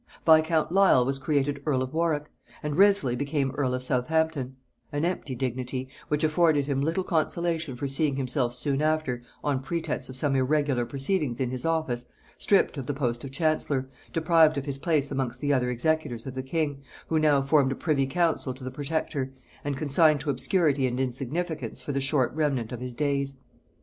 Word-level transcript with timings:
Viscount 0.25 0.71
Lisle 0.71 1.05
was 1.05 1.19
created 1.19 1.61
earl 1.67 1.83
of 1.83 1.93
Warwick, 1.93 2.25
and 2.63 2.75
Wriothesley 2.75 3.15
became 3.15 3.51
earl 3.51 3.75
of 3.75 3.83
Southampton; 3.83 4.55
an 4.91 5.05
empty 5.05 5.35
dignity, 5.35 5.87
which 6.07 6.23
afforded 6.23 6.65
him 6.65 6.81
little 6.81 7.03
consolation 7.03 7.75
for 7.75 7.87
seeing 7.87 8.15
himself 8.15 8.55
soon 8.55 8.81
after, 8.81 9.21
on 9.43 9.61
pretence 9.61 10.09
of 10.09 10.17
some 10.17 10.35
irregular 10.35 10.87
proceedings 10.87 11.39
in 11.39 11.51
his 11.51 11.65
office, 11.65 12.07
stripped 12.39 12.79
of 12.79 12.87
the 12.87 12.95
post 12.95 13.23
of 13.23 13.29
chancellor, 13.29 13.91
deprived 14.11 14.57
of 14.57 14.65
his 14.65 14.79
place 14.79 15.11
amongst 15.11 15.39
the 15.39 15.53
other 15.53 15.69
executors 15.69 16.25
of 16.25 16.33
the 16.33 16.41
king, 16.41 16.81
who 17.09 17.19
now 17.19 17.39
formed 17.43 17.71
a 17.71 17.75
privy 17.75 18.07
council 18.07 18.55
to 18.55 18.63
the 18.63 18.71
protector, 18.71 19.31
and 19.63 19.77
consigned 19.77 20.19
to 20.19 20.31
obscurity 20.31 20.87
and 20.87 20.99
insignificance 20.99 21.79
for 21.79 21.91
the 21.91 22.01
short 22.01 22.33
remnant 22.33 22.71
of 22.71 22.79
his 22.79 22.95
days. 22.95 23.37